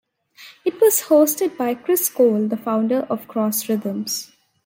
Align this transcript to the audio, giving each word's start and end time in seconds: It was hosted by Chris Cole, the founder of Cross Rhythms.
It 0.65 0.81
was 0.81 1.03
hosted 1.03 1.55
by 1.57 1.75
Chris 1.75 2.09
Cole, 2.09 2.47
the 2.47 2.57
founder 2.57 3.01
of 3.01 3.27
Cross 3.27 3.69
Rhythms. 3.69 4.31